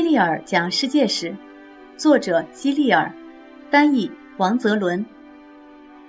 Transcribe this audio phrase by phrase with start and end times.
[0.00, 1.36] 希利尔讲世界史，
[1.94, 3.12] 作者希利尔，
[3.70, 5.04] 翻译王泽伦，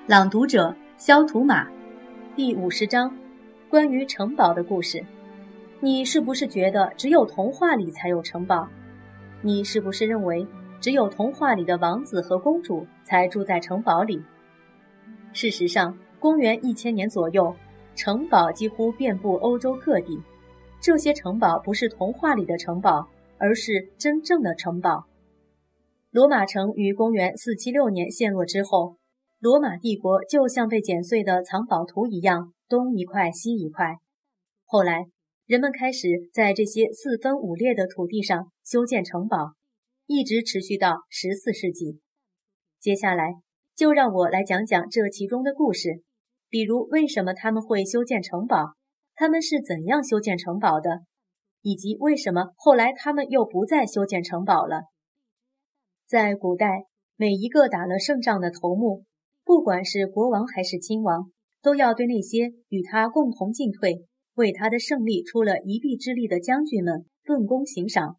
[0.07, 1.67] 朗读者肖图马。
[2.33, 3.13] 第五十章，
[3.69, 5.05] 关于城堡的故事。
[5.81, 8.65] 你是不是觉得只有童话里才有城堡？
[9.41, 10.47] 你是不是认为
[10.79, 14.23] 只有童话里的王子和公主才住在城堡里？
[15.33, 17.53] 事实上，公元一千年左右，
[17.93, 20.17] 城堡几乎遍布欧洲各地。
[20.79, 23.05] 这些城堡不是童话里的城堡。
[23.41, 25.07] 而是真正的城堡。
[26.11, 28.97] 罗马城于公元476年陷落之后，
[29.39, 33.95] 罗马帝国就像被剪碎的藏宝图一样，东一块西一块。
[34.65, 35.05] 后来，
[35.47, 39.53] 人们开始在这些四分五裂的土地上修建城堡，
[40.05, 41.99] 一直持续到14世纪。
[42.79, 43.33] 接下来，
[43.75, 46.03] 就让我来讲讲这其中的故事，
[46.47, 48.75] 比如为什么他们会修建城堡，
[49.15, 51.01] 他们是怎样修建城堡的。
[51.61, 54.83] 以及为什么后来他们又不再修建城堡了？
[56.07, 59.05] 在古代，每一个打了胜仗的头目，
[59.45, 64.05] 不管是国王还是亲王，都要对那些与他共同进退、
[64.35, 68.17] 为他的胜利出了一臂之力的将军们论功行赏。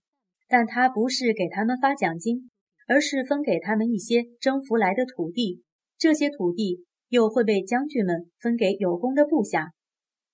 [0.48, 2.50] 但他不是给他们发奖金，
[2.86, 5.62] 而是分给他们一些征服来的土地，
[5.98, 9.72] 这些土地又会被将军们分给有功的部下。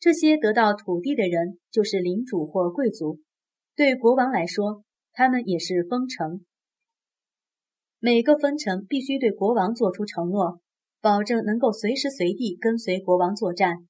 [0.01, 3.21] 这些得到土地的人就是领主或贵族，
[3.75, 6.45] 对国王来说，他们也是封臣。
[7.99, 10.61] 每个封臣必须对国王做出承诺，
[11.01, 13.89] 保证能够随时随地跟随国王作战。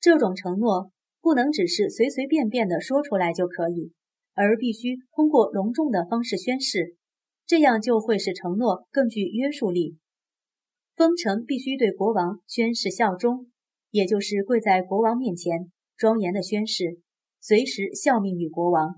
[0.00, 3.92] 这种承诺不能只是随随便便的说出来就可以，
[4.32, 6.96] 而必须通过隆重的方式宣誓，
[7.46, 9.98] 这样就会使承诺更具约束力。
[10.94, 13.50] 封臣必须对国王宣誓效忠。
[13.96, 17.00] 也就是跪在国王面前，庄严的宣誓，
[17.40, 18.96] 随时效命于国王。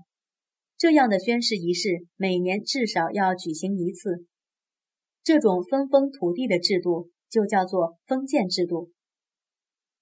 [0.77, 4.25] 这样的宣誓仪式每年至少要举行一次。
[5.23, 8.91] 这种分封土地的制度就叫做封建制度。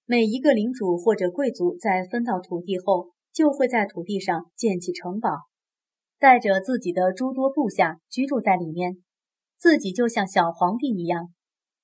[0.07, 5.29] 每一个领主或者贵族在分到土地后，就会在土地上建起城堡，
[6.17, 9.03] 带着自己的诸多部下居住在里面，
[9.59, 11.31] 自己就像小皇帝一样。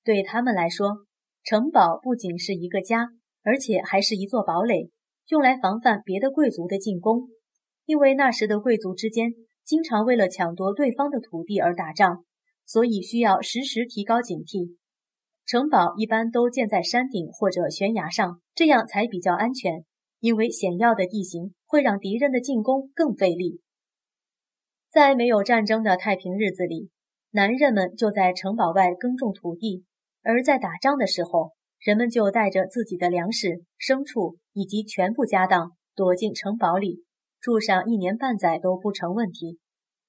[0.02, 1.06] 对他们来说，
[1.44, 3.10] 城堡不仅是一个家，
[3.42, 4.90] 而且还是一座堡垒，
[5.28, 7.28] 用来防范别的贵族的进攻。
[7.84, 12.24] 因为那时的贵族之间经常为了抢夺对方的土地而打仗，
[12.64, 14.76] 所以需要时时提高警惕。
[15.44, 19.84] 城堡一般都建在山顶或者悬崖上，这样才比较安全。
[20.20, 23.60] 因为险要的地形会让敌人的进攻更费力。
[24.90, 26.88] 在没有战争的太平日子里，
[27.32, 29.84] 男人们就在城堡外耕种土地。
[30.24, 37.04] 而在打仗的时候，人们就带着自己的粮食、牲畜以及全部家当躲进城堡里，
[37.40, 39.58] 住上一年半载都不成问题。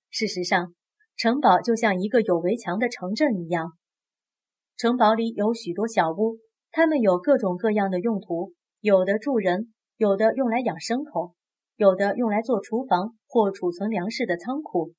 [0.09, 0.73] 事实上，
[1.17, 3.73] 城堡就像一个有围墙的城镇一样。
[4.77, 6.37] 城堡里有许多小屋，
[6.71, 11.33] 它们有各种各样的用途，有的住人，有的用来养牲口，
[11.75, 14.93] 有的用来做厨房或储存粮食的仓库，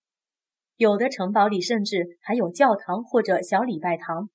[0.77, 4.29] 有的城堡里甚至还有教堂或者小礼拜堂。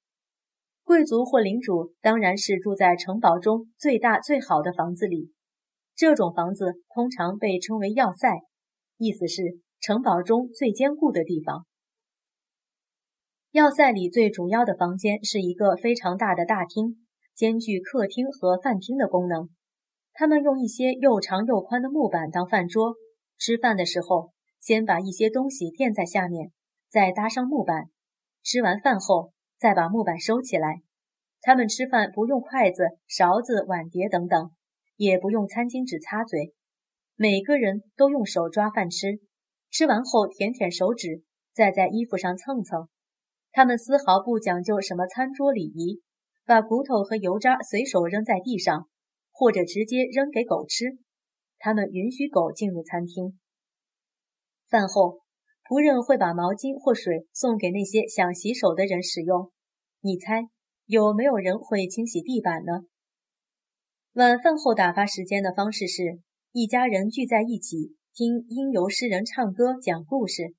[0.91, 5.31] 贵族或领主当然是住在城堡中最大最好的房子里，
[5.95, 8.27] 这种房子通常被称为要塞，
[8.97, 9.41] 意思是
[9.79, 11.65] 城堡中最坚固的地方。
[13.51, 19.47] 要塞里最主要的房间是一个非常大的大厅，兼具客厅和饭厅的功能。
[20.11, 22.95] 他们用一些又长又宽的木板当饭桌，
[23.37, 26.51] 吃饭的时候先把一些东西垫在下面，
[26.89, 27.85] 再搭上木板。
[28.43, 29.31] 吃完饭后。
[29.61, 30.81] 再把木板收起来。
[31.39, 34.51] 他们吃饭不用筷子、勺子、碗碟等等，
[34.95, 36.55] 也不用餐巾纸擦嘴，
[37.15, 39.19] 每个人都用手抓饭吃。
[39.69, 41.21] 吃完后舔舔手指，
[41.53, 42.89] 再在衣服上蹭蹭。
[43.51, 46.01] 他们丝毫不讲究什么餐桌礼仪，
[46.43, 48.89] 把骨头和油渣随手扔在地上，
[49.31, 50.97] 或者直接扔给狗吃。
[51.59, 53.39] 他们允许狗进入餐厅。
[54.67, 55.21] 饭后。
[55.67, 59.51] 仆人会把毛巾或水送给那些想洗手的人使用。
[60.01, 60.49] 你猜
[60.85, 62.81] 有没有人会清洗地板呢？
[64.13, 66.19] 晚饭后打发时间的方式是
[66.51, 70.53] 一家人聚在一起听吟游诗人唱歌讲故事。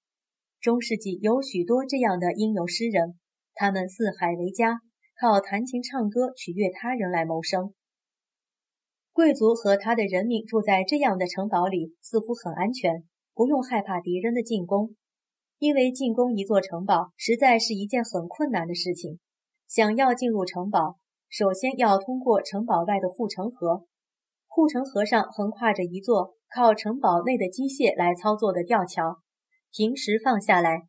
[0.58, 3.18] 中世纪有许多这样的吟游诗人，
[3.52, 4.78] 他们四海为家，
[5.20, 7.74] 靠弹琴唱歌取悦他人来谋生。
[9.12, 13.04] 贵族和他的人民住在这样的城堡里，似乎很安全，
[13.34, 14.94] 不用害怕敌人的进攻。
[15.58, 19.20] 因为进攻一座城堡实在是一件很困难的事情。
[19.68, 20.96] 想要进入城堡，
[21.28, 23.86] 首先要通过城堡外的护城河。
[24.48, 29.20] 护城河上横跨着一座靠城堡内的机械来操作的吊桥，
[29.70, 30.82] 平时放下来，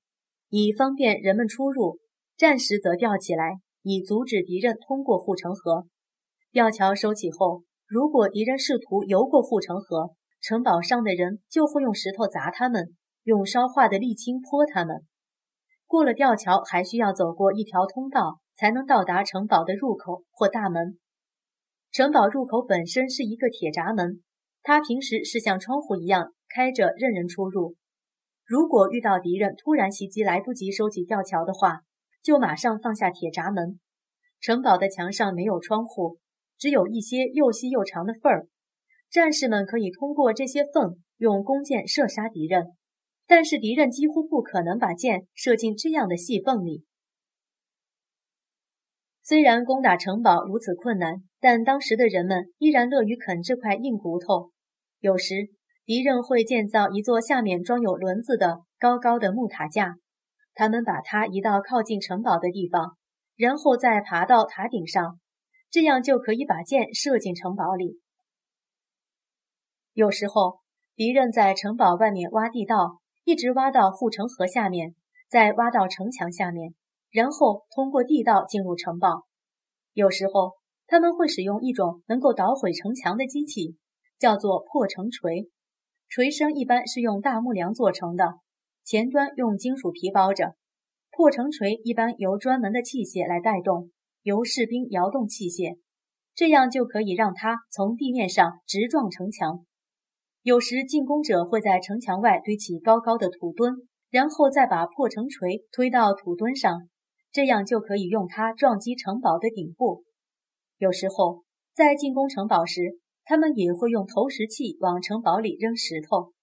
[0.49, 1.99] 以方便人们出入；
[2.35, 5.85] 战时则吊起来，以阻止敌人通过护城河。
[6.51, 15.07] 吊桥收起后，如果敌人试图游过护城河，城堡上的人就会用石头砸他们，用烧化的沥青泼他们。
[15.87, 20.99] 过了吊桥，还需要走过一条通道，才能到达城堡的入口或大门。
[21.93, 24.21] 城堡入口本身是一个铁闸门，
[24.63, 27.77] 它平时是像窗户一样开着，任人出入。
[28.45, 31.83] 如果遇到敌人突然袭击，来不及收起吊桥的话，
[32.21, 33.79] 就马上放下铁闸门。
[34.41, 36.17] 城堡的墙上没有窗户。
[36.59, 38.47] 只有一些又细又长的缝儿，
[39.13, 42.69] 战士们可以通过这些缝用弓箭射杀敌人，
[43.27, 46.83] 但是敌人几乎不可能把箭射进这样的细缝里。
[49.21, 54.49] 虽然攻打城堡如此困难，但当时的人们依然乐于啃这块硬骨头。
[54.99, 55.49] 有时，
[55.85, 59.97] 敌人会建造一座下面装有轮子的高高的木塔架，
[60.55, 62.97] 他们把它移到靠近城堡的地方，
[63.35, 65.19] 然后再爬到塔顶上。
[65.69, 67.99] 这样就可以把箭射进城堡里。
[69.93, 70.59] 有时候，
[70.95, 74.95] 敌人在城堡外面挖地道，一直挖到护城河下面，
[75.29, 76.73] 再挖到城墙下面，
[77.11, 79.25] 然后通过地道进入城堡。
[79.93, 80.53] 有时候，
[80.87, 83.77] 他们会使用一种能够捣毁城墙的机器，
[84.17, 85.49] 叫做破城锤。
[86.09, 88.39] 锤身一般是用大木梁做成的，
[88.83, 90.55] 前端用金属皮包着。
[91.11, 93.91] 破城锤一般由专门的器械来带动。
[94.23, 95.77] 由士兵摇动器械，
[96.33, 99.65] 这样就可以让它从地面上直撞城墙。
[100.43, 103.73] 有时进攻者会在城墙外堆起高高的土墩，
[104.09, 106.89] 然后再把破城锤推到土墩上，
[107.31, 110.03] 这样就可以用它撞击城堡的顶部。
[110.77, 111.43] 有时候
[111.73, 116.33] 在进攻城堡时，他们也会用投石器往城堡里扔石头。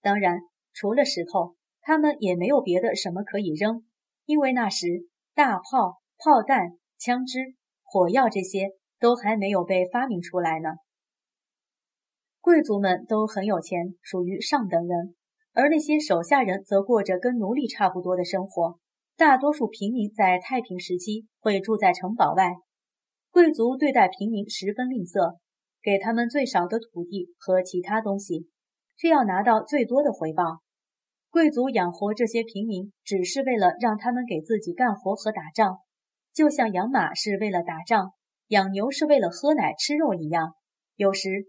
[0.00, 0.40] 当然，
[0.72, 3.84] 除了石头，他们也没有别的什么可以扔，
[4.24, 4.86] 因为那时
[5.34, 6.78] 大炮、炮弹。
[7.00, 7.54] 枪支、
[7.84, 10.70] 火药这些都还没有被发明出来呢。
[12.48, 15.14] 贵族们都很有钱，属于上等人，
[15.52, 18.78] 而那些手下人则过着跟奴隶差不多的生活。
[19.18, 22.54] 大多数平民在太平时期会住在城堡外。
[23.30, 25.36] 贵族对待平民十分吝啬，
[25.82, 28.48] 给他们最少的土地和其他东西，
[28.96, 30.62] 却要拿到最多的回报。
[31.28, 35.80] 贵族养活这些平民，只是为了让他们给自己干活和打仗。
[36.32, 38.12] 就像养马是为了打仗，
[38.46, 40.54] 养牛是为了喝奶吃肉一样。
[40.96, 41.44] 有时，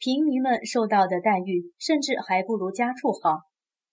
[0.00, 3.40] 平民们受到的待遇甚至还不如家畜好。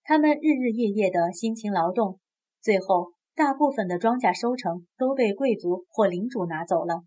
[0.06, 2.20] 他们日日夜夜的辛勤劳动，
[2.62, 7.04] 最后大部分的庄稼收成都被贵族或领主拿走了。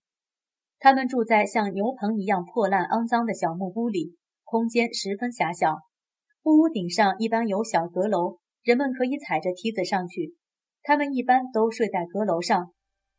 [0.78, 5.78] 他们住在像牛棚一样破烂肮脏的小木屋里，空间十分狭小。
[6.42, 10.34] 木屋顶上一般有小阁楼，人们可以踩着梯子上去。
[10.82, 12.70] 他们一般都睡在阁楼上。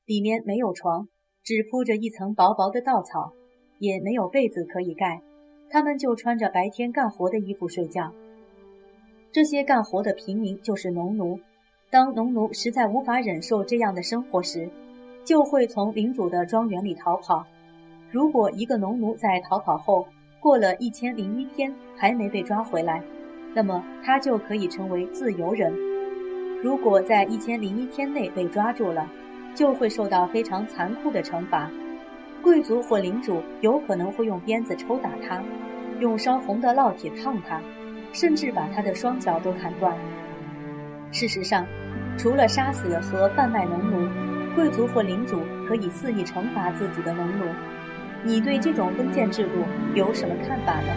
[0.06, 1.08] 里面没有床，
[1.44, 3.32] 只铺着一层薄薄的稻草，
[3.80, 5.22] 也没有被子可以盖。
[5.72, 8.12] 他们就穿着白天干活的衣服睡觉。
[9.32, 11.40] 这些干活的平民就是农奴。
[11.90, 14.70] 当农奴实在无法忍受这样的生活时，
[15.24, 17.46] 就会从领主的庄园里逃跑。
[18.10, 20.06] 如果一个农奴在逃跑后
[20.42, 23.02] 过了一千零一天还没被抓回来，
[23.54, 25.74] 那么他就可以成为自由人。
[26.62, 29.10] 如果在一千零一天内被抓住了，
[29.56, 31.72] 就会受到非常残酷的惩罚，
[32.42, 35.42] 贵族或领主有可能会用鞭子抽打他，
[36.00, 37.62] 用烧红的烙铁烫他，
[38.12, 39.96] 甚至把他的双脚都砍断。
[41.12, 41.66] 事实上，
[42.18, 44.10] 除了杀死和贩卖农奴，
[44.56, 47.46] 贵族或领主可以肆意惩罚自己的农奴。
[48.24, 50.88] 你对这种封建制度有什么看法呢？